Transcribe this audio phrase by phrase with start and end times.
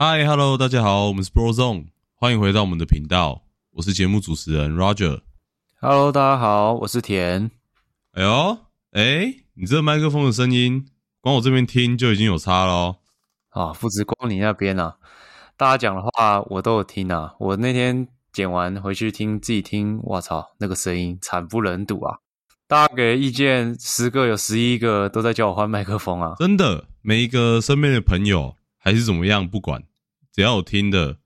[0.00, 3.42] 嗨，Hello，大家好，我们是 Bro Zone，欢迎回到我们的频道，
[3.72, 5.22] 我是节目主持人 Roger。
[5.80, 7.50] Hello，大家好，我是田。
[8.12, 8.58] 哎呦，
[8.92, 10.86] 哎，你这麦克风的声音，
[11.20, 12.96] 光我这边听就已经有差了哦。
[13.48, 14.94] 啊，不止光你那边啊，
[15.56, 17.34] 大家讲的话我都有听啊。
[17.40, 22.16] 我那天剪完回去听，自己听，我操，那个声音惨不忍睹啊！
[22.68, 26.36] 大家给意见，十个有十一个都在叫我换麦克风啊。
[26.38, 29.82] 真的，每一个身边的朋友还是怎么样，不管，
[30.38, 31.18] 只要有听的，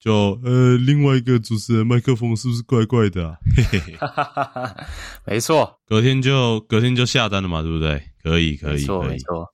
[0.00, 3.36] 就呃，另外一个主持人麦克风是不是怪怪的啊？
[3.56, 4.76] 嘿嘿嘿，哈哈哈哈，
[5.24, 8.02] 没错，隔天就隔天就下单了嘛，对不对？
[8.24, 9.10] 可以，可以，没错，可以。
[9.10, 9.46] 没错。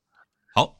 [0.55, 0.75] 好，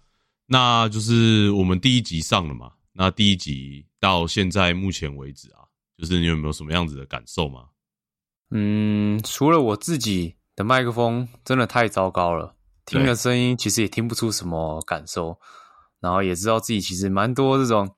[0.47, 2.71] 那就是我们第一集上了嘛。
[2.95, 7.65] 那第一集到现在目前为止啊，就是你有没有什么样子的感受吗？
[8.51, 12.55] 嗯，除了我自己的麦克风真的太糟糕了，
[12.87, 15.39] 听的声音其实也听不出什么感受，
[16.01, 17.95] 然后也知道自己其实蛮多这种，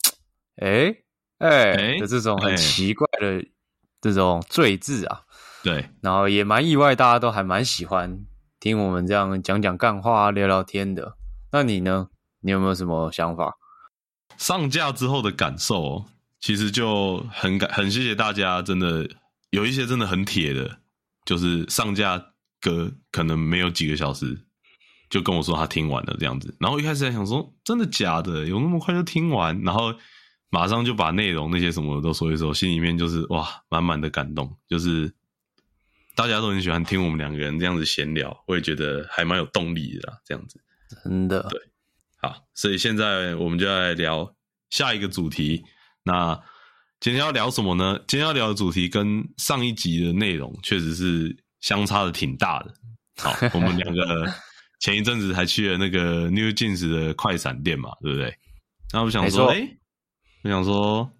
[0.56, 0.94] 哎
[1.38, 3.44] 哎诶的这种很奇怪的
[4.00, 5.22] 这种赘字啊，
[5.62, 8.18] 对，然后也蛮意外，大家都还蛮喜欢
[8.60, 11.16] 听我们这样讲讲干话、聊聊天的。
[11.52, 12.08] 那你呢？
[12.40, 13.54] 你有没有什么想法？
[14.36, 16.04] 上架之后的感受，
[16.40, 19.08] 其实就很感很谢谢大家，真的
[19.48, 20.78] 有一些真的很铁的，
[21.24, 22.22] 就是上架
[22.60, 24.38] 歌可能没有几个小时，
[25.08, 26.54] 就跟我说他听完了这样子。
[26.60, 28.44] 然后一开始还想说，真的假的？
[28.44, 29.58] 有那么快就听完？
[29.62, 29.94] 然后
[30.54, 34.56] 马上就把内容那些什么的都说一说，心里面就是哇，满满的感动。
[34.68, 35.12] 就是
[36.14, 40.60] 大家都很喜欢听我们两个人这样子闲聊，我也觉得还蛮有动力的啦，这样子。
[41.02, 41.60] 真的，对
[42.22, 44.32] 好，所以现在我们就来聊
[44.70, 45.60] 下一个主题。
[46.04, 46.40] 那
[47.00, 47.98] 今天要聊什么呢？
[48.06, 52.72] 今天要聊的主题跟上一集的内容确实是相差的挺大的。
[53.16, 54.32] 好， 我们两个
[54.78, 58.32] 前一阵子还去了那个 New Jeans 的快闪店嘛，对不对？
[58.92, 59.76] 那我想说，没错哎、
[60.44, 61.10] 我想说，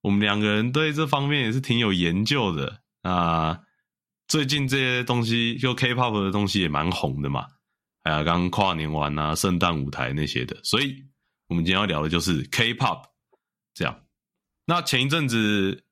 [0.00, 3.60] 我们两个人对这方面也是挺有研究的啊。
[4.26, 7.46] 最近这些东西，就 K-pop 的东西也蛮红的嘛。
[8.04, 11.04] 哎呀，刚跨年完啊，圣诞舞台那些的，所以
[11.48, 13.02] 我们今天要聊的就是 K-pop
[13.74, 14.00] 这样。
[14.64, 15.84] 那前一阵子，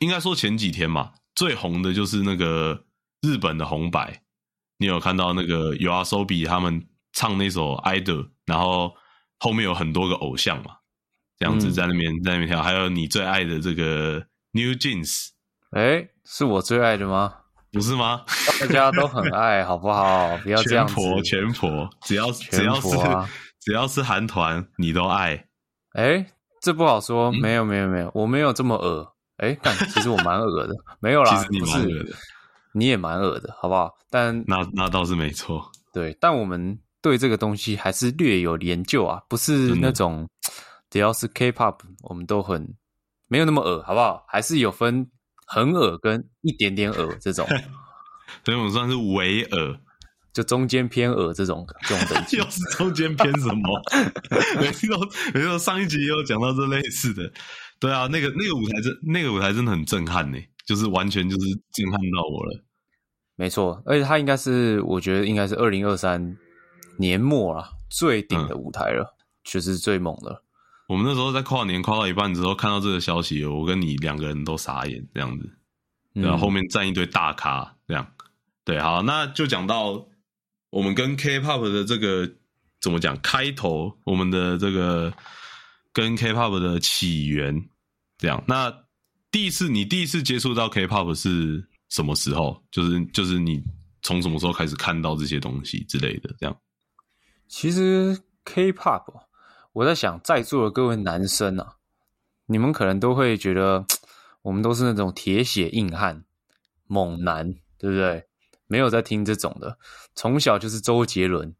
[0.00, 2.86] 应该说前几天嘛，最红的就是那个
[3.22, 4.24] 日本的红白。
[4.78, 8.96] 你有看到那个 y o a s o b i 他们唱那首《Idol》，然后
[9.38, 10.78] 后面有很多个偶像嘛，
[11.40, 15.30] 这样子嗯在那边、在那边跳，还有你最爱的这个 New Jeans，
[15.70, 17.34] 哎，是我最爱的吗？
[17.72, 18.22] 不是吗？
[18.60, 20.36] 大家都很爱，好不好？
[20.42, 20.94] 不要这样子。
[20.94, 25.46] 全婆全婆，只要只要是、全婆啊只要是韩团，你都爱。
[25.92, 26.26] 哎，
[26.60, 29.10] 这不好嗯说，没有没有没有，我没有这么恶。
[29.38, 32.16] 哎，但，其实我蛮恶的，没有啦，其实你不蛮恶的是，
[32.74, 33.90] 你也蛮恶的，好不好？
[34.10, 35.64] 但那那倒是没错。
[35.94, 40.28] 对，但我们对这个东西还是略有研究啊，不是那种
[40.90, 42.74] 只要是 K-pop，我们都很
[43.28, 44.24] 没有那么恶，好不好？
[44.28, 45.08] 还是有分
[45.46, 47.46] 很恶跟一点点恶这种，
[48.44, 49.80] 所以我们算是唯耳，
[50.32, 52.44] 就中间偏恶这种这种等级 又。
[52.50, 53.82] 是中间偏什么？
[54.60, 54.98] 每次都
[55.32, 57.32] 每次都上一集也有讲到这类似的。
[57.78, 62.64] 对啊，那个那个舞台真那个舞台真的很震撼呢，就是完全就是震撼到我了。
[63.36, 66.36] 没错，而且它应该是，我觉得应该是二零二三
[66.98, 70.42] 年末啊最顶的舞台了，就是最猛的。
[70.90, 75.48] 我们那时候在跨年跨到一半之后，看到这个消息，我跟你两个人都傻眼，这样子。
[76.14, 78.04] 对啊，嗯后面站一堆大咖，这样。
[78.64, 80.04] 对，好，那就讲到
[80.70, 82.28] 我们跟 K-pop 的这个
[82.80, 85.14] 怎么讲开头，我们的这个
[85.92, 87.68] 跟 K-pop 的起源，
[88.18, 88.42] 这样。
[88.48, 88.76] 那
[89.30, 92.60] 第一次你第一次接触到 K-pop 是什么时候？
[92.72, 93.62] 就是就是你
[94.02, 96.34] 从什么时候开始看到这些东西之类的？
[96.40, 96.60] 这样。
[97.46, 99.22] 其实 K-pop，哦
[99.72, 101.74] 我在想，在座的各位男生啊，
[102.46, 103.84] 你们可能都会觉得，
[104.42, 106.24] 我们都是那种铁血硬汉、
[106.86, 108.24] 猛男，对不对？
[108.66, 109.78] 没有在听这种的，
[110.14, 111.54] 从小就是周杰伦，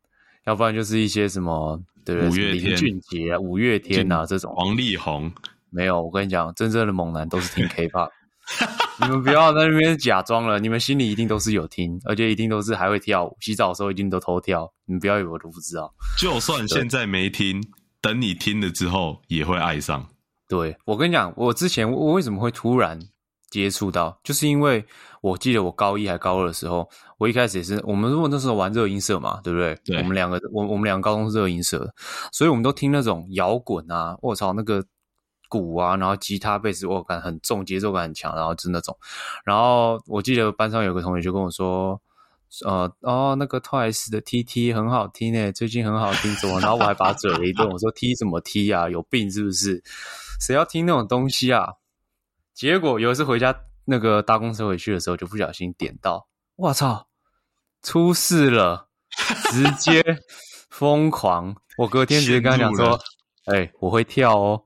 [0.45, 2.31] 要不然就是一些什么，对不对？
[2.31, 4.53] 五月天林俊杰啊、五月天啊这种。
[4.57, 5.33] 王力宏，
[5.71, 8.11] 没有，我跟你讲，真正的猛男都是听 K-pop。
[9.03, 14.71] 你们不要在那边假装了，你们心里一定都是有听，而且一定都是还会跳舞，洗澡的时候一定都偷跳。
[14.85, 15.95] 你们不要以为我都不知道。
[16.19, 17.63] 就算现在没听，
[18.01, 20.07] 等你听了之后也会爱上。
[20.49, 22.99] 对我跟你讲，我之前我为什么会突然
[23.51, 24.85] 接触到，就是因为
[25.21, 26.89] 我记得我高一还高二的时候，
[27.19, 29.79] 我一开始也是我们如果那时候玩热音社嘛，对不对？
[29.85, 31.95] 对我们两个我我们两个高中是热音社的，
[32.33, 34.85] 所以我们都听那种摇滚啊，我操那个
[35.49, 38.97] 鼓啊，然后吉他、贝斯，我感很重，节奏感很强，然后就是那种。
[39.45, 42.01] 然后我记得班上有个同学就跟我说，
[42.65, 46.59] 呃哦那个 Twice 的 TT 很好听诶，最近很好听，怎么？
[46.61, 48.89] 然后我还把他嘴了一顿，我说 T 什么 T 啊？
[48.89, 49.83] 有病是不是？
[50.41, 51.67] 谁要听那种东西啊？
[52.55, 53.55] 结果有一次回家
[53.85, 56.27] 那个搭公车回去的时候，就不小心点到，
[56.57, 57.07] 我操，
[57.83, 58.89] 出事了，
[59.51, 60.03] 直接
[60.69, 61.55] 疯狂。
[61.79, 62.99] 我隔天直接跟他讲说，
[63.47, 64.63] 哎，我会跳哦，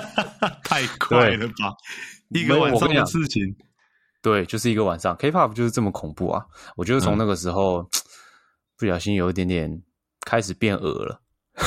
[0.64, 1.74] 太快了吧，
[2.30, 3.54] 一个晚上的事情。
[4.24, 6.42] 对，就是一个晚上，K-pop 就是这么恐怖啊！
[6.76, 7.86] 我觉得从那个时候
[8.78, 9.82] 不小心有一点点
[10.24, 11.20] 开始变恶了，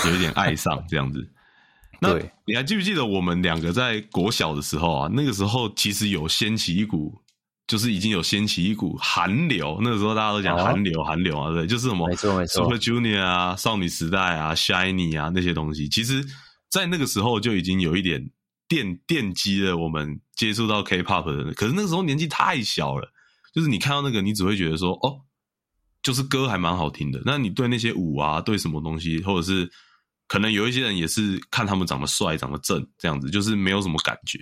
[0.07, 1.19] 有一点爱上这样子。
[2.01, 2.17] 那
[2.47, 5.07] 你还记不记得我们两个在国小的时候啊？
[5.13, 7.21] 那个时候其实有掀起一股，
[7.67, 9.77] 就是已经有掀起一股韩流。
[9.83, 15.87] 那个时候大家都讲韩流，韩流啊，对，就是什么 Super Junior 啊、少女时代啊、Shiny 啊那些东西。
[15.87, 16.25] 其实，
[16.71, 18.27] 在那个时候就已经有一点。
[18.67, 23.11] 奠奠基了我们接触到 K-pop 的人，可是那个时候年纪太小了，
[23.53, 25.21] 就是你看到那个，你只会觉得说，哦，
[26.03, 27.21] 就是歌还蛮好听的。
[27.25, 29.71] 那你对那些舞啊，对什么东西，或者是
[30.27, 34.39] 可能有一些人也是看他们长得帅、长得正这样子，就是没有什么感觉。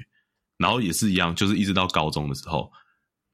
[0.57, 2.71] 然后也是一样，就是一直到高中的时候，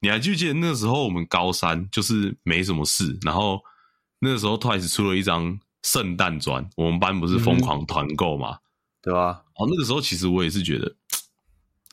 [0.00, 3.60] 你还记不记得那个时候我们高三就是没什么事，然后
[4.18, 8.58] 那个时候 Twice 出了一张圣诞专，我们班不是疯狂团购嘛？
[9.02, 9.42] 对吧？
[9.56, 10.94] 哦，那个时候其实我也是觉得，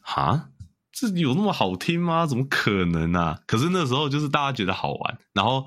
[0.01, 0.49] 哈，
[0.91, 2.27] 这有那么好听吗？
[2.27, 3.41] 怎么可能啊？
[3.47, 5.65] 可是那时候就是大家觉得好玩，然后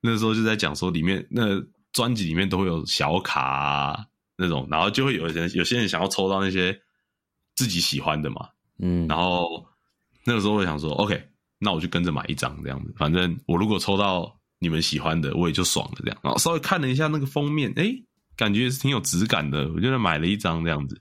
[0.00, 1.62] 那时候就在讲说里面那
[1.92, 4.06] 专辑里面都会有小卡
[4.36, 6.80] 那种，然后就会有人有些人想要抽到那些
[7.54, 8.48] 自己喜欢的嘛，
[8.78, 9.66] 嗯，然后
[10.24, 11.22] 那个时候我想说，OK，
[11.58, 16.18] 那我就跟着买一张这样子，反正我如果抽到你们喜欢的，我也就爽了这样。
[16.22, 17.94] 然后稍微看了一下那个封面，哎。
[18.38, 20.98] 感觉是挺有质感的，我就买了一张这样子。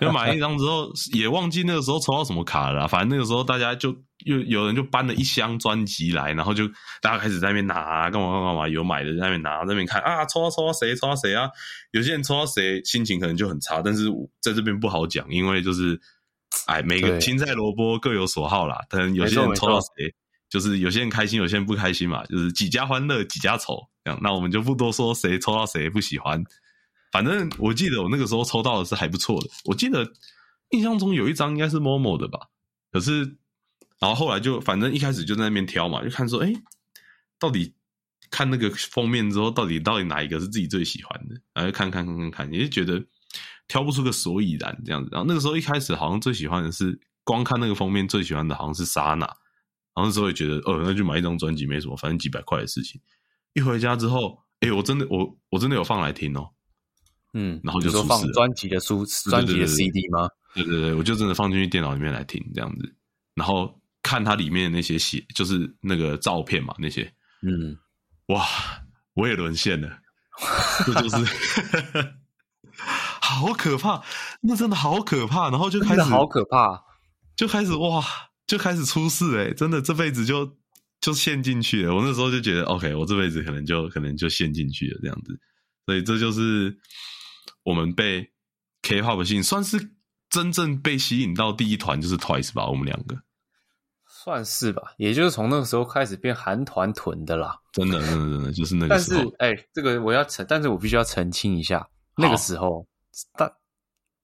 [0.00, 2.88] 就买一张之后，也忘记那个时候抽到什么卡了。
[2.88, 3.94] 反正那个时候大家就
[4.24, 6.66] 又有人就搬了一箱专辑来，然后就
[7.02, 8.66] 大家开始在那边拿，干嘛干嘛干嘛。
[8.66, 11.50] 有买的在那边拿，在那边看啊，抽到抽到谁，抽到谁啊？
[11.90, 13.82] 有些人抽到谁，心情可能就很差。
[13.82, 14.08] 但是
[14.40, 16.00] 在这边不好讲，因为就是
[16.64, 18.78] 哎，每个青菜萝卜各有所好啦。
[18.88, 20.10] 可能有些人抽到谁，
[20.48, 22.24] 就是有些人开心，有些人不开心嘛。
[22.24, 24.18] 就是几家欢乐几家愁，这样。
[24.22, 26.42] 那我们就不多说谁抽到谁不喜欢。
[27.14, 30.04] 反正我记得我那个时候抽到的是还不错的，我记得
[30.70, 32.40] 印象中有一张应该是 Momo 的吧，
[32.90, 33.36] 可是
[34.00, 36.52] 然后后来就反正一开始就在那边挑嘛，就看说哎，
[37.38, 37.72] 到底
[38.32, 43.00] 看那个封面之后，到底到底哪一个是自己最喜欢的，然后看看看看看，也就觉得
[43.68, 45.08] 挑不出个所以然这样子。
[45.12, 49.24] 然后那个时候一开始好像最喜欢的是光看那个封面最喜欢的好像是莎娜，
[49.94, 53.00] 然后那时候也觉得哦，那就买一张专辑没什么，反正几百块的事情。
[53.52, 56.50] 一回家之后，哎，我真的我我真的有放来听哦。
[57.34, 60.28] 嗯，然后就说放专辑的书、专辑的 CD 吗？
[60.54, 62.94] 对对对，我就真的放进去电脑里面来听这样子，
[63.34, 67.76] 然后看它里面那些写，就是那个照片嘛，那些，嗯，
[68.28, 68.46] 哇，
[69.14, 69.98] 我也沦陷了，
[70.86, 71.16] 这就是
[73.20, 74.00] 好可怕，
[74.40, 76.80] 那真的好可怕，然后就开始好可怕，
[77.34, 78.00] 就开始哇，
[78.46, 80.56] 就开始出事哎，真的这辈子就
[81.00, 81.96] 就陷进去了。
[81.96, 85.36] 我那时候就觉得，OK，我这辈子可能就可能就陷进去了这样子，
[85.84, 86.78] 所以这就是。
[87.62, 88.30] 我们被
[88.82, 89.90] K-pop 吸引，算是
[90.28, 92.66] 真正被吸引到第一团就是 Twice 吧？
[92.66, 93.16] 我们两个
[94.06, 97.60] 算是吧，也就是从那个时候开始变韩团屯的啦。
[97.72, 99.34] 真的，真的，真的就是那个时候。
[99.38, 101.86] 但是，哎，这个我要澄，但是我必须要澄清一下，
[102.16, 102.86] 那个时候
[103.36, 103.52] 大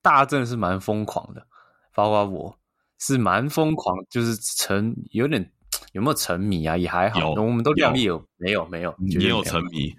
[0.03, 1.47] 大家真的是蛮疯狂的，
[1.95, 2.59] 包括我
[2.99, 5.53] 是蛮疯狂，就是沉有点
[5.93, 6.77] 有没有沉迷啊？
[6.77, 8.67] 也还好，我们都量力有没有？
[8.67, 9.95] 没有，你有沉迷？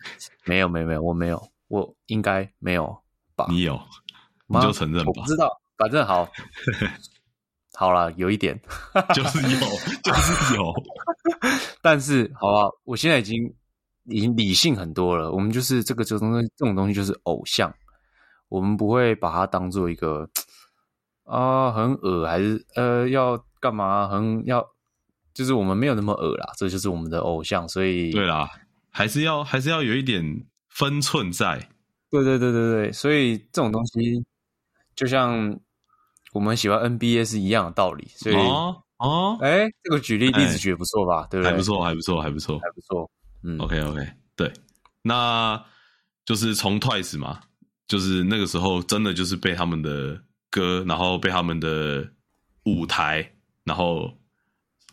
[0.46, 3.01] 没有，没有，没有，我没有，我应该没有。
[3.50, 3.80] 你有，
[4.48, 5.12] 你就承认吧。
[5.16, 6.30] 我不知道，反正好，
[7.74, 8.60] 好了，有一点，
[9.14, 9.60] 就是有，
[10.04, 10.74] 就是有。
[11.82, 13.54] 但是，好吧，我现在已经
[14.06, 15.32] 已经理性很多了。
[15.32, 17.74] 我们就是这个这种东西，这种东西就是偶像，
[18.50, 20.30] 我们不会把它当做一个
[21.24, 24.64] 啊很恶还是呃要干嘛很要，
[25.34, 26.52] 就是我们没有那么恶啦。
[26.58, 28.48] 这就是我们的偶像，所以对啦，
[28.92, 31.70] 还是要还是要有一点分寸在。
[32.12, 34.24] 对对对对对，所以这种东西
[34.96, 35.58] 就像
[36.34, 38.08] 我们喜欢 NBA 是一样的道理。
[38.16, 41.26] 所以哦哦，哎，这个举例例子举得不错吧？
[41.32, 41.52] 对不对？
[41.52, 43.10] 还不错，还不错，还不错，还不错。
[43.44, 44.52] 嗯，OK OK，对，
[45.02, 45.64] 那
[46.26, 47.40] 就是从 Twice 嘛，
[47.88, 52.08] 就是那个时候真的就是被他们的歌，然后被他们的
[52.66, 53.32] 舞台，
[53.64, 54.12] 然后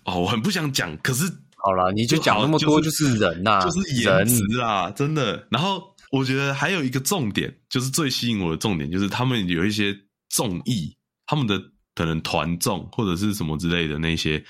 [0.04, 1.24] 哦，我很不想讲，可是
[1.56, 5.94] 好了，你就讲那么多，就是人呐，就是颜值啊，真的，然后。
[6.10, 9.94] 我觉得还有一个重点，就是最吸引我的重点，就是他们有一些
[10.30, 10.96] 综艺，
[11.26, 11.62] 他们的
[11.94, 14.42] 可能团综或者是什么之类的那些，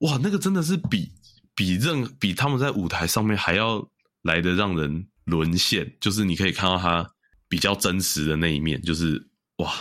[0.00, 1.10] 哇，那个真的是比
[1.54, 3.86] 比任比他们在舞台上面还要
[4.22, 7.08] 来的让人沦陷，就是你可以看到他
[7.48, 9.26] 比较真实的那一面，就是
[9.56, 9.72] 哇，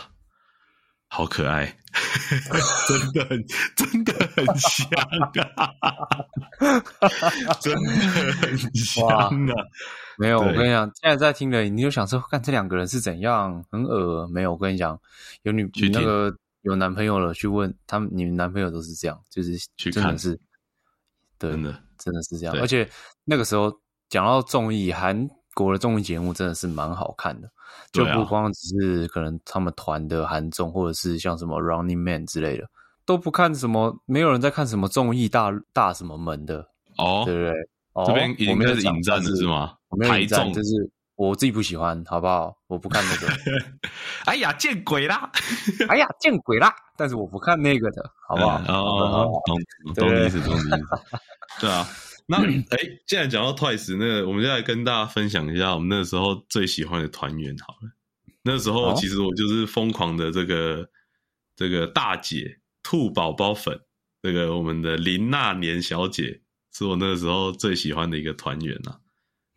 [1.07, 1.77] 好可爱，
[2.87, 4.89] 真的很真的很香
[5.55, 7.89] 啊，真的
[8.41, 9.29] 很香啊！
[10.17, 14.27] 没有，我跟你讲，现在在听的，你就想说，看这两个人是怎样，很恶。
[14.27, 14.99] 没有，我跟你讲，
[15.43, 20.39] 有女那个有男朋友了，去问他们，你们男朋友都是这样，就是去看真的是，
[21.37, 22.55] 对，真的真的是这样。
[22.59, 22.89] 而且
[23.23, 23.71] 那个时候
[24.09, 27.49] 讲到综艺，韩国的综艺节目真的是蛮好看的，
[27.91, 32.65] 就不光只是可能他们团的韩综，或者是像什么 Running Man 之类的，
[33.05, 37.53] 都不看什么，没有人在看什么综艺大大什么门的，哦对，不对？
[37.93, 39.73] 哦，这边已经开始引战了是吗？
[39.89, 42.55] 我没有战，就是我自己不喜欢，好不好？
[42.67, 43.33] 我不看那个。
[44.25, 45.29] 哎呀，见鬼啦！
[45.89, 46.73] 哎呀，见鬼啦！
[46.95, 48.61] 但是我不看那个的，好不好？
[48.67, 49.57] 嗯哦， 懂
[49.95, 51.01] 懂意思，懂你意思。
[51.59, 51.85] 对啊，
[52.29, 57.89] 那哎，既然讲到 Twice，那我们就来跟大家分享一下我们那时候最喜欢的团员好了。
[58.43, 60.87] 那时候其实我就是疯狂的这个
[61.55, 63.79] 这个大姐兔宝宝粉，
[64.21, 66.39] 这个我们的林娜年小姐
[66.71, 68.95] 是我那个时候最喜欢的一个团员呐、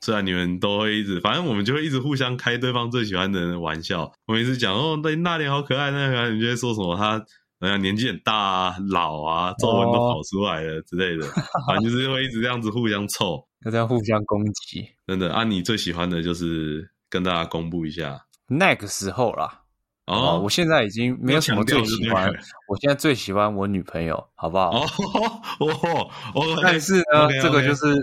[0.01, 4.13] 虽然你们都会一直，反正我们就会一直互相开对方最喜欢的人的玩笑。
[4.27, 7.25] 我们一直讲哦，那那脸好可爱，那个你就会说什么他
[7.63, 11.27] 好像年纪很大啊、很老啊、皱纹都跑出来了之类的，
[11.67, 13.47] 反正就是会一直这样子互相凑。
[13.65, 14.89] 要这样互相攻击。
[15.07, 19.63] 真的啊，你最喜欢的就是跟大家公布一下那个时候啦，
[20.07, 22.29] 哦，哦我现在已经没有什么最喜欢
[22.67, 24.71] 我现在最喜欢我女朋友，好不好？
[24.81, 24.87] 哦
[25.61, 27.95] 哦哦，但是呢这个就是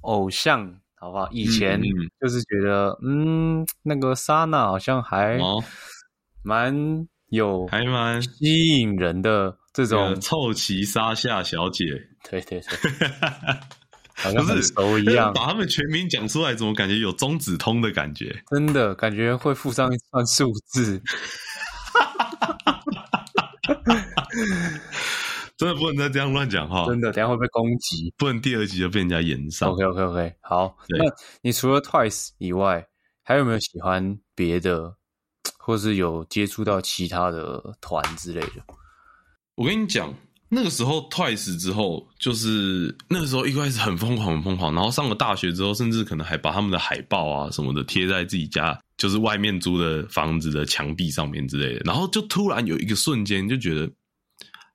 [0.00, 1.28] 偶像，好不好？
[1.30, 1.78] 以前
[2.18, 5.62] 就是觉得，嗯，那个莎娜好像还哦，
[6.42, 11.84] 蛮有还蛮吸引人的这这种个，凑齐沙夏小姐，
[12.30, 13.08] 对 对对，
[14.14, 15.32] 好像是熟一样。
[15.34, 18.30] 把他们全名讲出来，怎么感觉有中子通的感觉？
[18.50, 21.02] 真的感觉会附上一串数字，
[25.56, 28.12] 真的不能再这样乱讲话，真的，等下会被攻击。
[28.18, 29.70] 不能第二集就被人家延上。
[29.70, 31.04] OK OK OK，好，对那
[31.40, 32.86] 你除了 Twice 以外，
[33.24, 34.94] 还有没有喜欢别的，
[35.64, 38.64] 或是有接触到其他的团之类的？
[39.54, 40.12] 我跟你讲，
[40.48, 51.82] 那个时候 Twice 之后，就是那个时候一开始很疯狂，很疯狂，然后上了大学之后，甚至可能还把他们的海报啊什么的贴在自己家，就是外面租的房子的墙壁上面之类的。
[51.84, 53.88] 然后就突然有一个瞬间，就觉得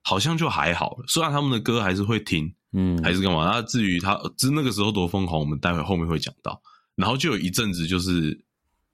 [0.04, 1.04] 好像就还好了。
[1.08, 3.46] 虽然他们的歌还是会听，嗯，还是干嘛？
[3.52, 6.62] 那至于他，至那个时候多疯狂，我们待会后面会讲到。
[6.96, 8.40] 然后就有一阵子，就是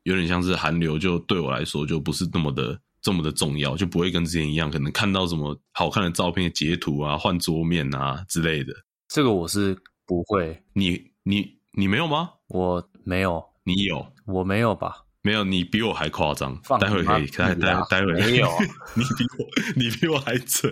[0.03, 8.73] 有点像是韩流，就对我来说就不是那么的这么的重要，就不会跟之前一样，可能看到什么好看的照片截图啊、换桌面啊之类的。
[9.07, 12.29] 这个我是不会，你你你没有吗？
[12.47, 14.05] 我没有，你有？
[14.25, 14.97] 我没有吧？
[15.21, 15.43] 没有？
[15.43, 16.79] 你比我还夸张放。
[16.79, 18.57] 待会可以，待待待会没有啊
[18.95, 20.69] 你比我你比我还扯，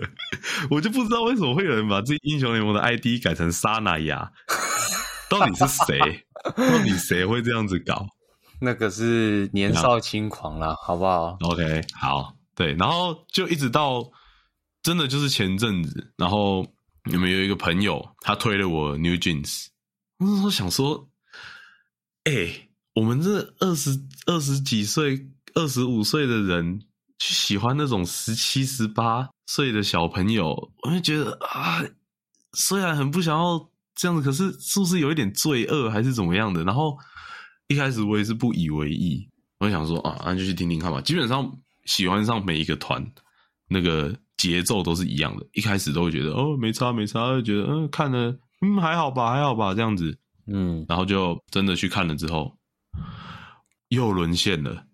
[0.70, 4.30] 我就不知道为什么会有人把自己英雄联盟的 ID 改成沙娜亚，
[5.30, 5.98] 到底是谁？
[6.56, 8.06] 到底谁会这样子搞
[8.64, 14.08] 那个是年少轻狂啦，好不好？？OK，好，对，然后就一直到
[14.84, 16.64] 真的就是前阵子，然后
[17.10, 19.66] 你们有一个朋友他推了我 New Jeans，
[20.18, 21.08] 我那时候想说，
[22.22, 23.90] 哎、我们这二十
[24.26, 26.82] 二十几岁、二十五岁的人
[27.18, 31.82] 去喜欢那种十七、十八岁的小朋友，我就觉得啊，
[32.52, 36.62] 虽然很不想要这样子，可是是不是有一点罪恶，还是怎么样的？
[36.62, 36.96] 然后
[37.72, 39.26] 一开始我也是不以为意，
[39.58, 41.00] 我想说啊，那就去听听看吧。
[41.00, 41.50] 基本上
[41.86, 43.02] 喜欢上每一个团，
[43.66, 45.46] 那个节奏都是一样的。
[45.54, 50.18] 一开始都会觉得哦，没差没差，就觉得嗯，看了嗯还好吧，还好吧这样子。
[50.46, 52.54] 嗯，然后就真的去看了之后，
[53.88, 54.84] 又沦陷了。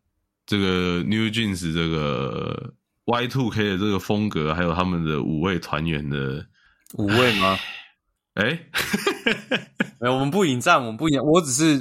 [0.46, 2.74] 这个 New Jeans 这个
[3.06, 6.46] Y Two K 的这个风格，还有他们的五位团员的，
[6.94, 7.58] 五位吗？
[8.38, 8.56] 哎，
[10.00, 11.80] 没有，我们不引战，我们不引，我只是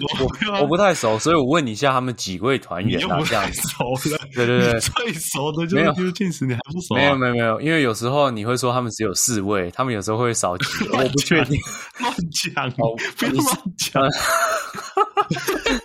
[0.49, 3.61] 我我不太熟，所以我问你一下他们几位团员啊这样子。
[3.69, 4.17] 熟了。
[4.33, 6.97] 对对对最熟的就是你还不熟、啊？
[6.97, 11.59] 没有没有没有，因为有时候你会说他们只有四位，他们有时候会少几个，我不确定。
[11.99, 13.45] 乱讲， 哦不要乱
[13.77, 14.03] 讲。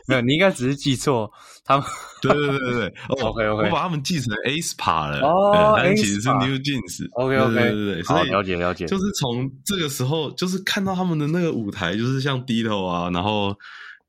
[0.08, 1.30] 没有，你应该只是记错
[1.64, 1.86] 他们。
[2.20, 7.08] 对对对对对哦 OK，OK 我把他们记成 Aespa 了，哦其实是 New Jeans。
[7.12, 8.86] OK，OK 对对对对，好，所以了解了解。
[8.86, 13.56] 就是从这个时候，就是看到他们的那个舞台，就是像低头啊，然后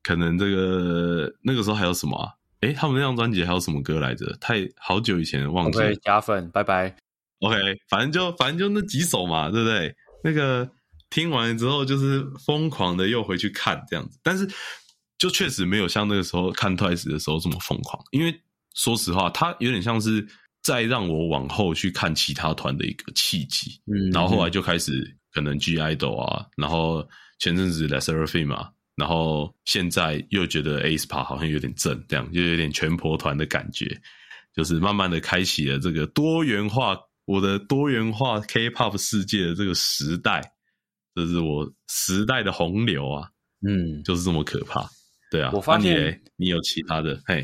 [0.03, 2.29] 可能这个那个时候还有什么啊？
[2.61, 4.37] 诶，他们那张专辑还有什么歌来着？
[4.39, 5.85] 太好久以前忘记了。
[5.85, 6.95] OK，加分，拜拜。
[7.39, 7.57] OK，
[7.89, 9.95] 反正就反正就那几首嘛，对不对？
[10.23, 10.69] 那个
[11.09, 14.47] 听完了之后就是疯狂的又回去看这样子，但是
[15.23, 18.41] 就确实没有像那个时候看 Twice 的时候这么疯狂，因为
[18.73, 20.27] 说实话，它有点像是
[20.61, 27.07] 在让我往后去看其他团的一个契机，嗯然后后来就开始可能 G Idol 啊，然后
[27.39, 33.97] 前阵子 l e s s e r f i m 啊，然后现在又觉得 Ace p a 好像有点正，这样就有点全婆团的感觉，
[34.53, 40.41] 就是慢慢的开启了这个多元化，我的多元化 K-pop 世界的这个时代，
[41.15, 43.29] 这是我时代的洪流啊，
[43.65, 44.85] 嗯，就是这么可怕。
[45.33, 47.43] 对啊，我发现那你你有其他的，嘿，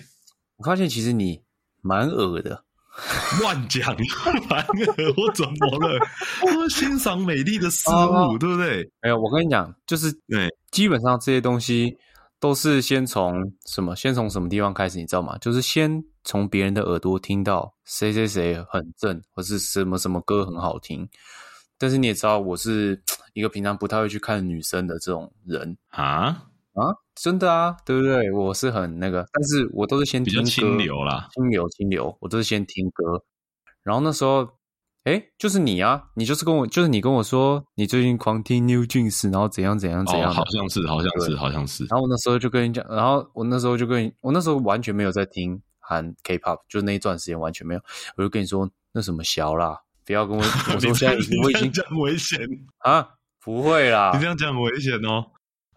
[0.58, 1.42] 我发现其实你
[1.82, 2.64] 蛮恶的，
[3.42, 3.82] 乱讲，
[4.48, 6.00] 反而我怎么了？
[6.56, 8.88] 我欣赏美丽的事哦物，对不对？
[9.02, 11.98] 没有，我跟你讲，就是对，基本上这些东西
[12.40, 15.36] 都是先从什么，先从什么地方开始，你知道吗？
[15.40, 21.10] 就是先从别人的耳朵听到谁谁谁很正，或是什么什么歌很好听。
[21.80, 23.02] 但是你也知道，我是
[23.34, 25.76] 一个平常不太会去看女生的这种人。
[25.90, 26.44] 啊，
[26.74, 28.32] 啊，真的啊，对不对？
[28.32, 31.28] 我是很那个，但是我都是先比听歌较清流啦。
[31.34, 33.22] 清流，清流，我都是先听歌。
[33.84, 34.48] 然后那时候，
[35.04, 41.84] 哎，就是你啊，你就是跟我，就是你跟我说，你最近狂听 New Jeans，然后怎样怎样怎样哦，好像是，好像是，好像是。
[41.90, 47.82] 然后我那时候就跟你讲，然后我那时候就跟你，我那时候完全没有在听韩 K-pop，就那一段时间完全没有，
[48.16, 50.42] 我就跟你说那什么小啦，不要跟我，
[50.74, 52.40] 我说现在我已经你这样很危险，
[52.80, 53.06] 啊，
[53.44, 55.26] 不会啦你，这样讲很危险哦。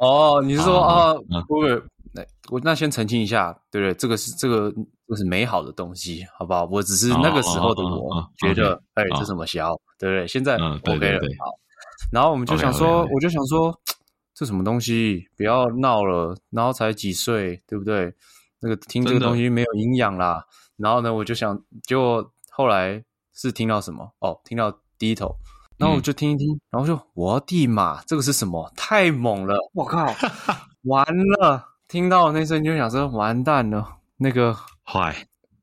[0.03, 1.15] 哦，你是说啊
[1.47, 1.71] 不会，
[2.13, 3.95] 那我那先澄清一下，对不对？
[3.95, 4.73] 这个是这个
[5.07, 6.65] 这是美好的东西，好不好？
[6.73, 10.27] 我只是那个时候的我哦觉得，哎，哦这什么小，对不对？
[10.27, 11.53] 现在 OK 了好。
[12.11, 13.73] 然后我们就想说我就想说，
[14.35, 15.25] 这什么东西？
[15.37, 18.13] 不要闹了，然后才几岁，对不对？
[18.59, 20.45] 那个听这个东西没有营养啦。
[20.77, 24.13] 然后呢，我就想，结果后来是听到什么？
[24.19, 25.37] 哦，听到低头。
[25.79, 28.71] 然后我就听一听，然后就我的妈，这个是什么？
[28.77, 29.57] 太猛了！
[29.75, 30.07] 我靠，
[30.85, 31.05] 完
[31.39, 31.69] 了！
[31.89, 33.87] 听到那声就想说完蛋了，
[34.17, 35.15] 那个坏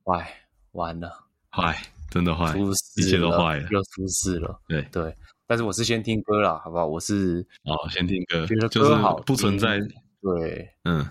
[0.04, 0.28] 坏
[0.74, 1.12] 完了，
[1.50, 1.76] 坏，
[2.10, 3.68] 真的坏，出事一切都了坏了。
[3.72, 4.60] 又出事了。
[4.68, 5.16] 对，对，
[5.48, 6.86] 但是我是先听歌啦，好不好？
[6.86, 9.80] 我是哦，先听歌觉得，就是歌好不存在，
[10.22, 11.04] 对嗯，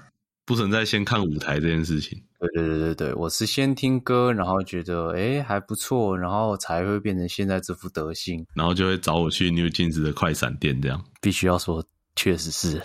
[0.48, 2.18] 不存在先看舞台这件事情。
[2.40, 8.46] 对对对对对，我是先听歌，然后觉得诶还不错，然后才会变成现在这副德性。
[8.54, 11.04] 然后就会找我去 New Jeans 的快闪店这样。
[11.20, 11.84] 必须要说，
[12.16, 12.78] 确实是。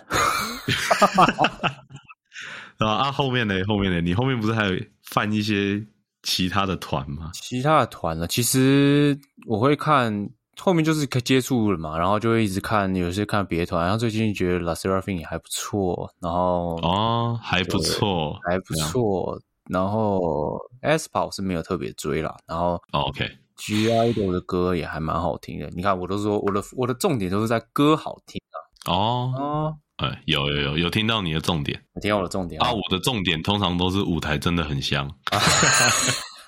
[2.78, 3.56] 然后啊，后面呢？
[3.66, 4.02] 后面呢？
[4.02, 5.82] 你后面不是还有犯一些
[6.22, 7.32] 其他的团吗？
[7.34, 19.40] 其他的团呢，其实我会看后面就是接触了嘛，然后就会一直看，有些看别的团，然后最近觉得 La Seraphim 也还不错，然后哦，还不错，还不错，
[19.70, 25.70] 然后 S p a 是没有特别追啦，然后哦 OK，G Idol 的歌也还蛮好听的。
[25.72, 28.42] 你看，我都说我的我的重点都是在歌好听
[28.86, 29.42] 哦，啊。
[29.42, 32.72] 哦，哎，有有有有听到你的重点你听到我的重点啊！
[32.72, 35.10] 我的重点通常都是舞台真的很香，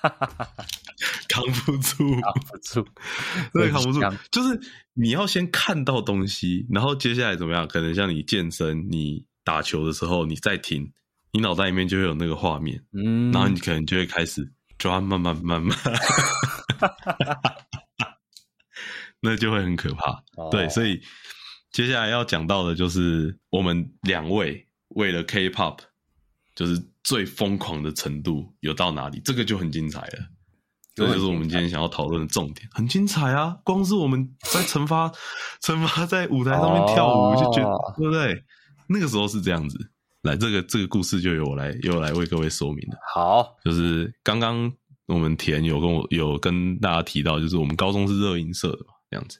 [1.28, 2.86] 扛不住，扛不住，
[3.52, 4.00] 真的扛不住。
[4.30, 4.58] 就是
[4.94, 7.66] 你要先看到东西，然后接下来怎么样？
[7.68, 10.90] 可能像你健身、你打球的时候，你再停，
[11.32, 15.76] 你脑袋里面就会有那个画面，嗯，然后你可能就会开始就要慢慢慢慢，
[19.20, 20.12] 那就会很可怕。
[20.36, 21.00] 哦对，所以
[21.72, 25.80] 接下来要讲到的就是我们两位为了 K-pop，
[26.54, 30.30] 就是最疯狂的程度有到哪里，这个就很精彩了。
[30.96, 33.56] 这就是我们今天想要讨论的重点，很精彩啊！
[33.62, 35.12] 光是我们在惩罚
[35.62, 38.42] 惩罚在舞台上面跳舞，哦就觉得对不对？
[38.88, 39.78] 那个时候是这样子。
[40.22, 42.96] 来，这个这个故事就由我来由我来为各位说明了。
[43.14, 44.72] 好，就是刚刚
[45.06, 49.38] 我们田有跟我有跟大家提到，就是我们高中是热音社的嘛，这样子。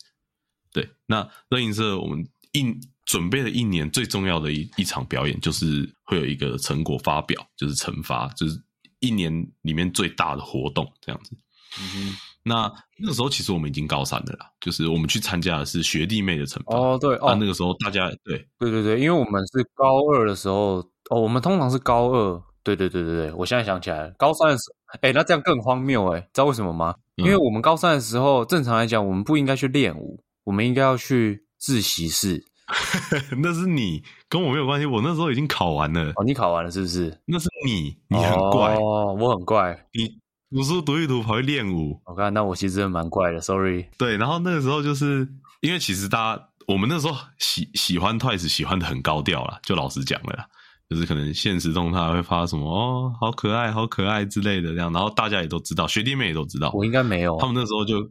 [0.73, 8.61] 对，那热音社我们一准备了一年最重要的一一场表演，就是会有一个成果发表，就是惩罚，就是
[9.01, 11.35] 一年里面最大的活动，这样子。
[11.80, 12.14] 嗯
[12.48, 16.76] 那那个时候其实我们已经高三了啦，就是我们去参加的是学弟妹的惩罚。
[16.76, 20.76] 哦，对，啊，哦，那个时候大家对对对对，因为我们是高二的时候，
[21.10, 26.94] 哦，我们通常是高二，对对对对对，我现在想起来了，高三的时候，哎，那这样更荒谬哎，知道为什么吗？
[27.16, 32.44] 嗯因为我们高三的时候，正常来讲，我们不应该去练舞，我们应该要去自习室。
[33.42, 36.12] 那是你跟我没有关系，我那时候已经考完了。
[36.16, 37.20] 哦，你考完了是不是？
[37.24, 39.86] 那是你，你很怪，哦，我很怪。
[39.92, 40.16] 你
[40.48, 43.85] 读书读一读跑去练舞，我看那我其实蛮怪的，sorry。
[43.98, 45.28] 对，然后那个时候就是
[45.61, 50.46] 因为其实大家我们那时候喜喜欢 Twice 喜欢的很高调啦，就老实讲了啦，
[50.88, 58.09] 就是可能现实中他会发什么哦，好可爱，好可爱之类的这样，然后大家也都知道，学弟妹也都知道，我应该没有他，们那时候就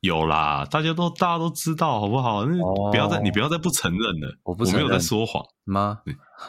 [0.00, 2.44] 有啦，大家都大家都知道，好不好？
[2.44, 5.98] 那哦不要再你不要再不承认了，我不没有在说谎，吗？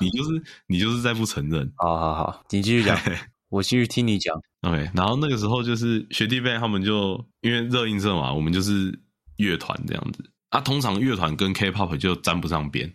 [0.01, 0.29] 你就是
[0.67, 1.71] 你就是在不承认。
[1.77, 2.97] 好好好，你继续讲，
[3.51, 4.33] 我继续听你讲。
[4.61, 8.97] OK，然后那个时候就是学弟妹他们就因为热映社嘛，我们就是
[9.35, 10.61] 乐团这样子啊。
[10.61, 12.91] 通常乐团跟 K-pop 就沾不上边，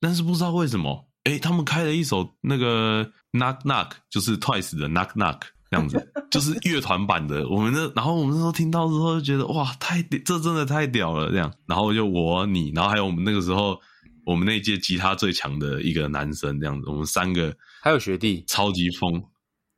[0.00, 7.48] 但是不知道为什么，诶，他们开了一首那个 Knock Knock，就是 Twice 的 Knock Knock 这样子，就是乐团版的。
[7.48, 11.52] 我们那然后我们那时候听到之后就觉得哇，太这真的太屌了这样。
[11.66, 13.80] 然后就我你，然后还有我们那个时候
[14.24, 19.20] 我们那一届吉他最强的一个男生这样子，我们三个还有学弟超级疯。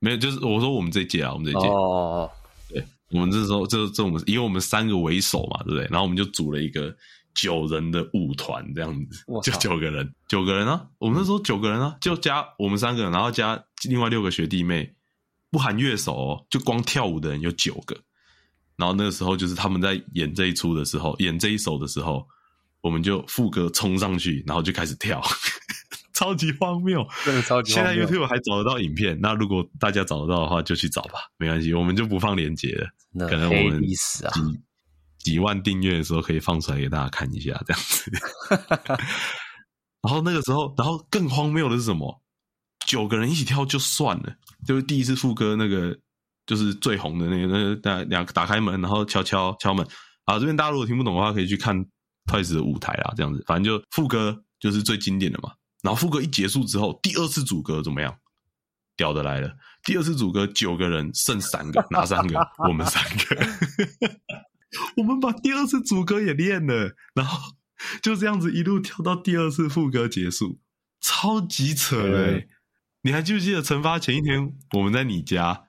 [0.01, 2.31] 没有，就是我说我们这一届啊，我们这一届，哦，
[2.69, 5.83] 对，我们这时候就这我们以我们三个为首嘛，对不对？
[5.85, 6.95] 然后我们就组了一个
[7.35, 10.85] 九人的舞团，这样子我，就九个人，九个人啊！
[10.99, 14.93] 我们那时候九个人啊，就加我们三个人，然后加另外六个学弟妹，
[15.51, 17.97] 不含乐手哦，就光跳舞的人有九个。
[18.77, 22.27] 然后那个时候就是他们在演这一出的时候，演这一首的时候，
[22.81, 25.23] 我们就副歌冲上去，然后就开始跳，
[26.21, 27.07] 超级荒谬。
[27.25, 33.27] 真的超级现在 YouTube 还找得到影片，那如果大家找得到的话，就去找吧，没关系，我们就不放链接了。
[33.27, 33.83] 可能我们！
[33.83, 33.97] 几
[35.33, 38.11] 几万订阅的时候可以放出来给大家看一下，这样子。
[40.03, 42.23] 然后那个时候，然后更荒谬的是什么？
[42.87, 44.35] 九个人一起跳就算了，
[44.67, 45.97] 就是第一次副歌那个，
[46.47, 49.87] 就是最红的那个，那个大两个打开门，然后敲敲敲门。
[50.25, 51.77] 啊，这边大家如果听不懂的话，可以去看
[52.31, 55.53] Twice 的舞台啊，这样子，反正就副歌就是最经典的嘛。
[55.83, 58.17] 然后副歌一结束之后，第二次主歌怎么样？
[58.97, 59.57] 屌的来了！
[59.83, 62.39] 第二次主歌九个人剩三个， 哪三个？
[62.69, 63.47] 我们三个。
[64.99, 67.55] 我们把第二次主歌也练了，然后
[68.03, 70.61] 就这样子一路跳到第二次副歌结束，
[71.01, 72.49] 超级扯嘞。
[73.03, 75.69] 你还记不记得惩罚前一天我们在你家，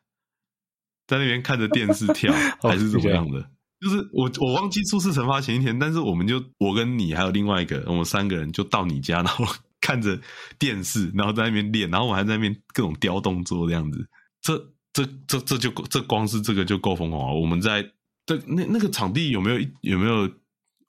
[1.08, 3.50] 在那边看着电视跳， 还是怎么样的？
[3.80, 9.46] 就是我我忘记初次惩罚前一天，但是我们就我跟你还有另外一个，我们三个人就到你家，然后
[9.82, 10.18] 看着
[10.58, 14.08] 电视，然后在那边练，然后我还在那边各种雕动作这样子。
[14.42, 14.58] 这
[14.94, 17.40] 这这这就这光是这个就够疯狂了。
[17.40, 17.84] 我们在
[18.26, 20.30] 这那那个场地有没有有没有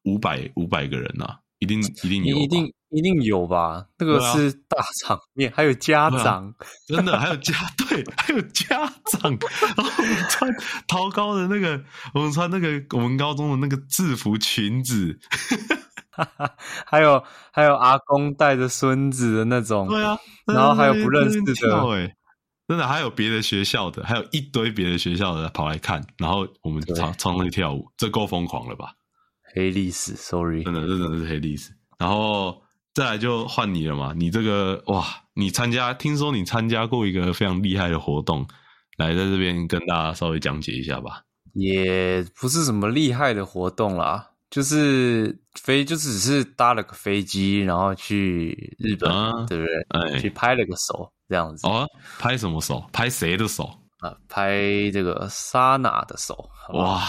[0.04, 1.40] 五百五百个人啊？
[1.58, 3.86] 一定一定有，一定一定有吧？
[3.96, 6.52] 那个是大场面，还有家长，
[6.88, 7.54] 真的还有家
[7.88, 9.30] 对，还有家长，
[9.76, 10.52] 然 后我们穿
[10.88, 11.80] 桃高的那个，
[12.14, 15.20] 我们穿那个我们高中的那个制服裙子，
[16.86, 17.22] 还有
[17.52, 21.52] 还有阿公带着孙子的那种，对啊，然后还有不认识的
[21.94, 22.14] 哎，
[22.68, 28.94] 真的还有别的学校的，还有一堆别的学校的跑来看，然后我们对唱唱上去跳舞，这够疯狂了吧？
[29.54, 31.72] 黑历史，sorry，真的，真的是黑历史。
[31.98, 32.62] 然后
[32.94, 38.46] 再来就换你了嘛，你这个哇，你参加，听说你参加过一个非常厉害的活动，
[38.96, 41.22] 来在这边跟大家稍微讲解一下吧。
[41.54, 49.86] 也不是什么厉害的活动啦，就是飞，就只是搭了个飞机，然后去日本，啊对不对？
[49.88, 51.88] 哎去拍了个手，这样子、哦，
[52.18, 52.84] 拍什么手？
[52.92, 53.64] 拍谁的手？
[54.00, 54.60] 啊，拍
[54.92, 57.00] 这个莎娜的手，哇，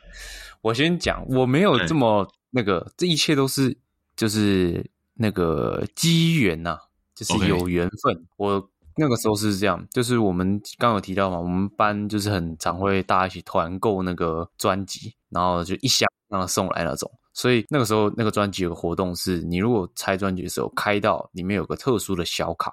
[0.60, 3.74] 我先讲，我没有这么那个，这一切都是
[4.14, 4.84] 就是
[5.14, 6.78] 那个机缘呐、
[7.14, 8.26] 就是有缘分。
[8.36, 17.10] 我那个时候是这样，就是我们刚刚有提到嘛，我们班就是很常会大家一起团购那个专辑，然后就一箱让他送来那种。
[17.32, 22.72] 所以那个时候那个专辑有个活动是，你如果拆专辑的时候开到里面有个特殊的小卡，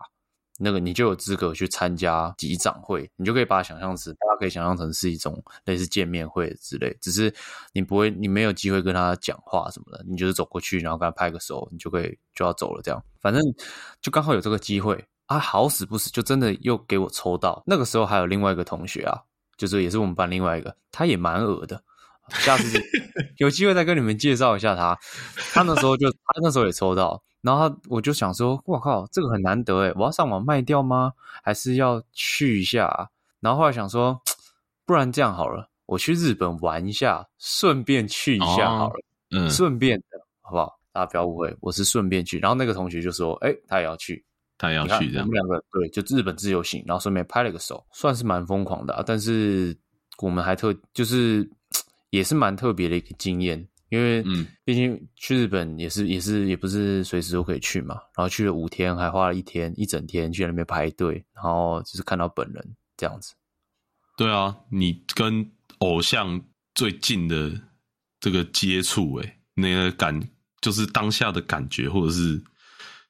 [0.58, 7.34] 那个你就有资格去参加集长会，你就可以把它想象成，大家可以想象成是一种类似见面会之类，只是
[7.74, 13.42] 你不会，你没有机会跟他讲话什么的，你就是走过去，然后跟他拍个手，你就可以就要走了，这样，反正
[14.00, 17.62] 就刚好有这个机会啊，好死不死就真的又给我抽到。
[17.66, 19.20] 那个时候还有另外一个同学啊，
[19.58, 21.84] 就是也是我们班另外一个，他也蛮恶的。
[22.30, 22.82] 下次
[23.38, 24.98] 有机会再跟你们介绍一下他。
[25.54, 31.12] 他那时候就他那时候也抽到，然后我就想说，我靠，这个很难得诶，我要上网卖掉吗？
[31.44, 33.08] 还是要去一下啊、
[33.40, 34.20] 然后后来想说，
[34.86, 40.06] 不然这样好了，我去日本玩一下，顺便去一下好了，嗯，顺便的
[40.42, 40.80] 好不好？
[40.92, 42.38] 大家不要误会，我是顺便去。
[42.40, 44.24] 然后那个同学就说，哎，他也要去。
[44.56, 45.34] 他也要去这样我们。
[45.34, 49.04] 两个对，就日本自由行，然后顺便拍了个手，算是蛮疯狂的、啊。
[49.06, 49.76] 但是
[50.20, 51.50] 我们还特就是
[52.14, 57.96] 也是蛮特别的一个经验，因为嗯毕竟去日本也是也是也不是随时都可以去嘛。
[58.16, 63.34] 然后去了五天，还花了一天一整天去那边排队，然后就是看到本人这样子。
[64.16, 66.40] 对啊，你跟偶像
[66.76, 67.52] 最近的
[68.20, 70.22] 这个接触，哎，那个感
[70.62, 72.40] 就是当下的感觉，或者是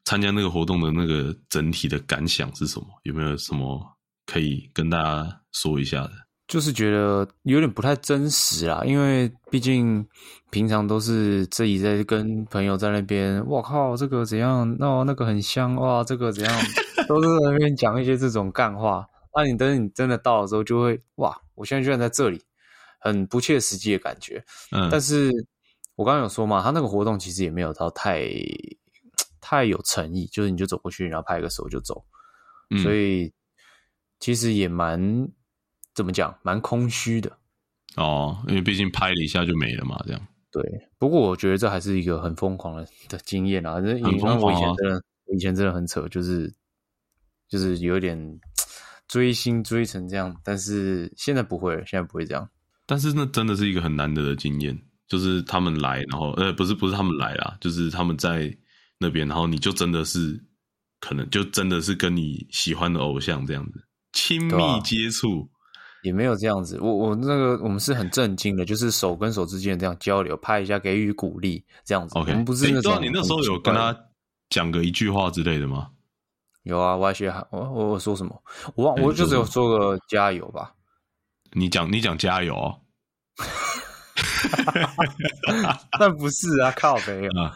[0.06, 2.88] 参加那个活动的那个整体的感想是什么？
[3.04, 3.86] 有没有什么
[4.26, 6.14] 可以跟大家说一下的？
[6.54, 10.06] 就是觉得有点不太真实啦，因为毕竟
[10.52, 14.78] 平常都是自己在跟朋友在那边，我靠，这个怎样？
[14.78, 16.54] 那那个很香哇，这个怎样？
[17.08, 19.04] 都是在那边讲一些这种干话。
[19.36, 22.40] 那你等你真的到了之后，就会哇，我现在居然在这里，
[23.00, 24.40] 很不切实际的感觉。
[24.72, 25.32] 嗯，但是
[25.96, 28.30] 我刚刚有说嘛，他那个活动其实也没有到太
[29.42, 32.06] 太有诚意，就是你就走过去，然后拍个手就走，
[32.84, 33.34] 所以
[34.20, 35.28] 其实也蛮。
[35.94, 36.36] 怎么讲？
[36.42, 37.32] 蛮空虚的
[37.96, 40.28] 哦，因为毕竟拍了一下就没了嘛，这样。
[40.52, 40.62] 对，
[41.00, 43.80] 不过我觉得这还是一个很疯狂的的经验啊！
[43.80, 46.54] 因为我以前真的，我以前真的很扯，就是
[47.48, 48.40] 就是有点
[49.08, 52.48] 追星追成这样，但是现在不会了，现在不会这样。
[52.86, 58.56] 但是那真的是一个很难得的经验，就是他们来，然后呃，不是不是他们来啦，就是他们在
[59.00, 60.40] 那边，然后你就真的是
[61.00, 65.50] 可能就真的是跟你喜欢的偶像这样子亲密接触。
[66.04, 72.16] 也没有这样子，我我那个我们是很震惊的，就是手跟手之间这样交流，拍一下给予鼓励这样子。
[72.18, 73.02] OK，我们不是那种。
[73.02, 73.98] 你那时候有跟他
[74.50, 75.90] 讲个一句话之类的吗？
[76.64, 78.42] 有啊，我还学我我我说什么？
[78.76, 80.72] 我忘，我就只有说个加油吧。
[81.52, 82.74] 你讲你讲加油，
[86.00, 87.54] 但不是啊，靠北啊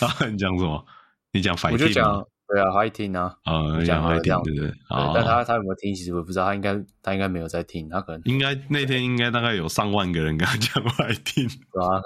[0.00, 0.26] 啊！
[0.30, 0.84] 你讲什么？
[1.32, 1.72] 你讲反？
[1.72, 2.26] 我就讲。
[2.46, 4.68] 对啊，他一听啊，啊，讲他听，对不对？
[4.88, 5.94] 啊，但他他有没有听？
[5.94, 12.02] 其实我不知道，他应该他应该没有在听，他可能应该那天应该大概有上万个人跟他讲话听，对啊，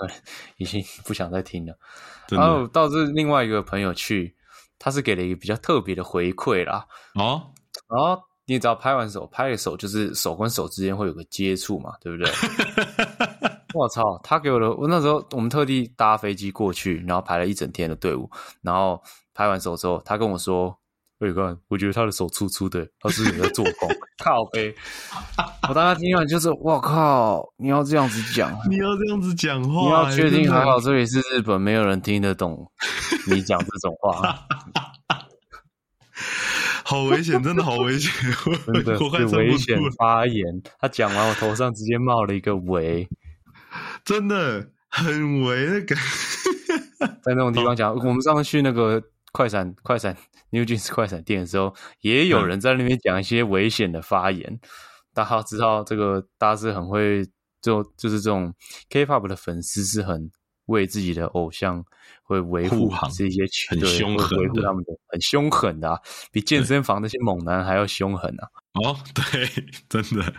[0.59, 1.77] 已经不想再听了。
[2.31, 4.37] 然后到这另外一个朋友去，
[4.79, 6.87] 他是给了一个比较特别的回馈啦。
[7.17, 7.51] 哦，
[7.91, 12.31] 然后你只要拍完手，拍的手就是手跟手之间会有个接触嘛，对不对？
[13.75, 18.31] 我操，他给我的，我那时候我们特地搭飞机过去，然后排了一整天的队伍，
[18.63, 19.03] 然后。
[19.39, 20.77] 拍完手之后，他跟我说
[21.23, 23.89] ：“伟哥，我觉得他的手粗粗的，他是有在做工。
[24.19, 24.75] ”靠背，
[25.69, 32.69] 我当时听完就是：“我靠，你要这样子讲，你要这样子讲话，你要确定还好这里是日本，没有人听得懂
[33.29, 34.45] 你讲这种话，
[36.83, 38.13] 好危险，真的好危险，
[38.67, 38.99] 真的
[39.39, 40.45] 危险发言。”
[40.81, 43.09] 他讲完，我头上直接冒了一个围，
[44.05, 45.97] 真的很围的感。
[47.23, 49.01] 在那种地方讲，我们上次去那个。
[49.39, 50.17] 快闪快闪
[50.51, 54.59] ，New Jeans 快闪店的时候，也有人在那边讲一些危险的发言。
[55.15, 57.25] 大家知道，这个大家是很会
[57.63, 58.53] 就就是这种
[58.91, 60.33] K-pop 的粉丝是很
[60.67, 61.85] 为自己的偶像
[62.25, 68.49] 会维护这些很凶狠维护他们的很凶狠的，比健身房那些猛男还要凶狠啊！
[68.85, 69.49] 哦， 对，
[69.89, 70.35] 真的。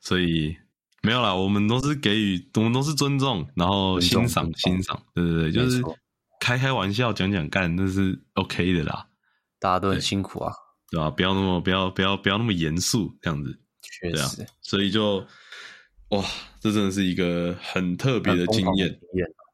[0.00, 0.56] 所以
[1.02, 5.82] 没有啦，我们都是给予，我们都是尊重，然后欣赏欣赏，对对对，就是。
[6.40, 9.08] 开开玩笑，讲讲干，那是 OK 的啦。
[9.58, 10.52] 大家都很辛苦啊，
[10.90, 11.10] 对吧？
[11.10, 13.58] 不要那么不要不要不要那么严肃，这样子。
[13.82, 15.26] 确实，所以就
[16.10, 16.24] 哇，
[16.60, 19.00] 这真的是一个很特别的经验，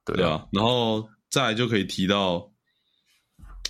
[0.04, 0.46] 对啊。
[0.52, 2.52] 然后再来就可以提到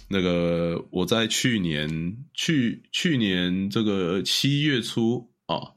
[0.09, 1.89] 那个我在去年
[2.35, 5.73] 去去年这个七月初啊，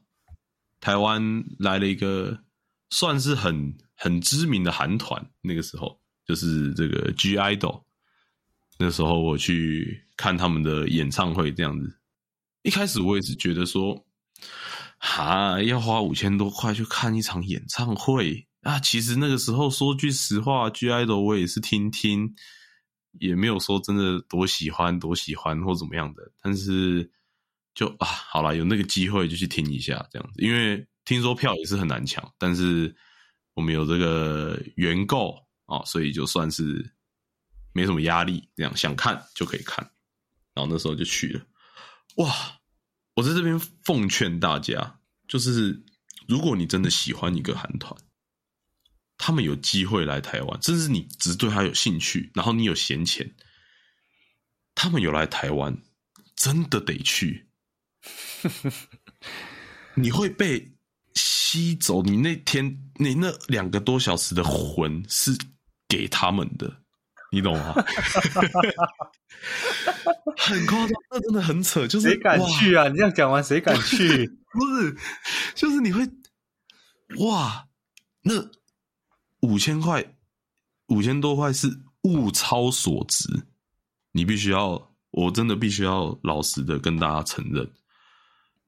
[0.80, 2.40] 台湾来了一个
[2.90, 6.02] 算是很很知名的韩团，那个时候。
[6.28, 7.84] 就是这个 G IDOL，
[8.78, 11.98] 那时候我去看他们的演唱会，这样子。
[12.64, 14.06] 一开始我也是觉得说，
[14.98, 18.78] 哈，要花五千多块去看一场演唱会啊。
[18.78, 22.36] 其实那个时候说句实话，G IDOL 我也是听听，
[23.14, 26.30] 也没有说真的多喜欢多喜欢或怎么样的。
[26.42, 27.10] 但是
[27.74, 30.42] 就啊，好了，有那个机会就去听一下这样子。
[30.42, 32.94] 因为听说票也是很难抢，但是
[33.54, 35.47] 我们有这个原购。
[35.68, 36.94] 哦，所以就算是
[37.72, 39.90] 没什么压力，这样想看就可以看，
[40.54, 41.46] 然后那时候就去了。
[42.18, 42.54] 哇！
[43.14, 45.84] 我在这边奉劝大家，就是
[46.28, 47.96] 如果你真的喜欢一个韩团，
[49.18, 53.36] 他们有机会来台湾，甚至你只对他有兴趣，然后你有闲钱，
[54.76, 55.76] 他们有来台湾，
[56.36, 57.50] 真的得去。
[59.96, 60.72] 你会被
[61.16, 65.36] 吸走，你那天你那两个多小时的魂是。
[65.88, 66.82] 给他们的，
[67.32, 67.74] 你懂吗？
[70.38, 71.88] 很夸张，那真的很扯。
[71.88, 72.88] 就是谁敢去啊？
[72.88, 74.28] 你这样讲完，谁敢去？
[74.52, 74.96] 不是，
[75.56, 76.08] 就是你会
[77.20, 77.68] 哇，
[78.22, 78.34] 那
[79.42, 80.16] 五千块，
[80.88, 81.68] 五千多块是
[82.04, 83.28] 物超所值。
[84.12, 87.70] 你必须要，我真的必须要老实的跟大家承认，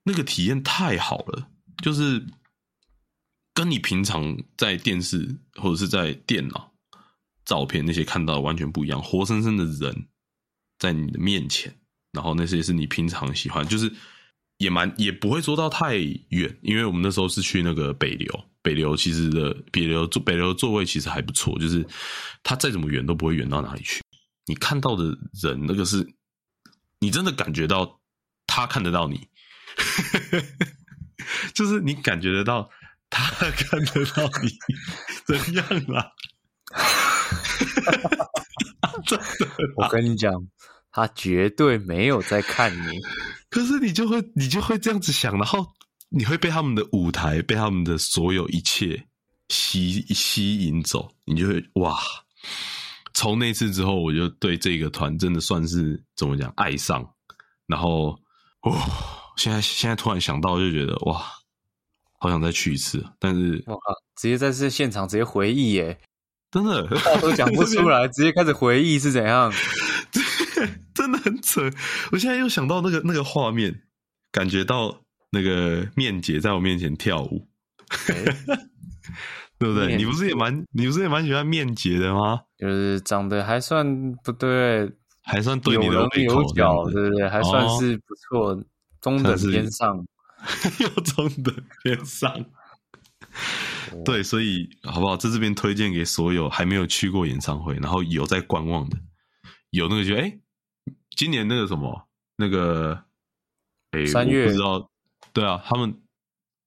[0.03, 1.47] 那个体验太好了，
[1.81, 2.23] 就是
[3.53, 6.71] 跟你平常在电视或者是在电脑。
[7.49, 10.07] 照片那些看到完全不一样，活生生的人
[10.77, 11.75] 在你的面前，
[12.11, 13.91] 然后那些是你平常喜欢，就是
[14.59, 18.31] 也蛮也不会说到太远，因为我们那时候是去那个北流，
[18.61, 21.83] 北流其实的北流座北流座位其实还不错，就是
[22.43, 23.99] 它再怎么远都不会远到哪里去。
[24.45, 25.05] 你看到的
[25.41, 26.07] 人，那个是
[26.99, 27.99] 你真的感觉到
[28.45, 29.27] 他看得到你，
[31.55, 32.69] 就是你感觉得到
[33.09, 34.49] 他看得到你
[35.25, 35.95] 怎样啦？
[35.95, 36.28] 真的
[39.77, 40.33] 我跟你讲，
[40.91, 42.99] 他绝对没有在看你。
[43.49, 45.65] 可是你就会你就会这样子想，然后
[46.09, 49.07] 你会被他们的舞台，被他们的所有一切
[49.49, 51.97] 吸吸引走，你就会哇！
[53.13, 57.03] 从那次之后，我就对这个团真的算是怎么讲爱上，
[57.65, 58.17] 然后
[58.61, 58.77] 哦，
[59.35, 61.25] 现在现在突然想到就觉得哇，
[62.19, 65.99] 好想再去一次，但是我靠，直接在这现场直接回忆耶，
[66.51, 69.51] 真的话都讲不出来， 直接开始回忆是怎样？
[70.93, 71.69] 真的很扯！
[72.11, 73.83] 我现在又想到那个那个画面，
[74.31, 77.47] 感觉到那个面姐在我面前跳舞，
[79.57, 79.95] 对不对？
[79.95, 82.41] 你不是也蛮你不是也蛮喜欢面姐的吗？
[82.57, 84.91] 就是长得还算不对，
[85.23, 87.29] 还算对你有棱有角，对不对？
[87.29, 88.61] 还算是不错，
[88.99, 90.05] 中等偏上，
[90.81, 92.45] 又中等偏上。
[94.05, 95.17] 对，所以好不好？
[95.17, 98.97] 在这边推荐给所有还没有去过演唱会，然后有在观望的，
[99.71, 100.39] 有那个就哎。
[101.17, 103.03] 今年那个什么，那个，
[103.91, 104.89] 哎，三月不知道，
[105.33, 105.93] 对啊，他们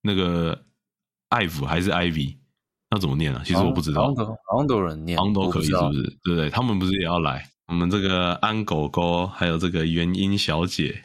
[0.03, 0.67] 那个
[1.31, 2.37] 艾弗还是 IV，
[2.91, 3.41] 那怎么念啊？
[3.47, 4.15] 其实我不知道，
[4.51, 6.03] 好像都有人念，好像都可以，是不是？
[6.23, 6.51] 对不对？
[6.51, 7.49] 他们不是也要来？
[7.69, 11.03] 我们这个安狗狗还有这个元音小姐，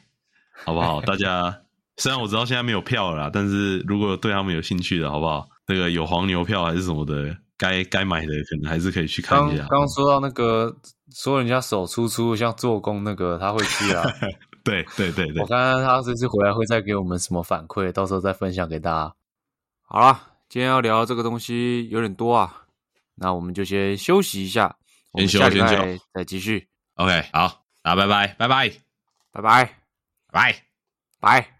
[0.65, 0.99] 好不好？
[0.99, 1.61] 大家
[1.95, 5.47] 虽然我知道现在没有票了，但是如果对他们有兴趣的，好不好？
[5.67, 9.67] 那个有黄牛票还是什么的，该该买的可能还是可以去看一下。
[9.69, 10.75] 刚刚说到那个
[11.13, 14.03] 说人家手粗粗，像做工那个他会去啊。
[14.63, 19.13] 对对对对，我看看他这次回来会再给我们什么反馈，到时候再分享给大家。
[19.81, 22.63] 好了，今天要聊这个东西有点多啊，
[23.15, 24.75] 那我们就先休息一下，
[25.15, 26.67] 先休先休，再继续。
[26.95, 28.69] OK，好，那拜拜拜拜
[29.31, 29.73] 拜拜
[30.31, 30.55] 拜
[31.21, 31.56] 拜。